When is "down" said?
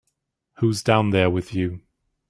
0.81-1.11